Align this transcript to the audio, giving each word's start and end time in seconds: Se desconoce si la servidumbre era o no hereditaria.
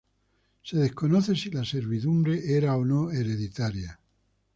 Se 0.63 0.77
desconoce 0.77 1.35
si 1.35 1.51
la 1.51 1.63
servidumbre 1.63 2.41
era 2.55 2.75
o 2.75 2.83
no 2.83 3.11
hereditaria. 3.11 3.99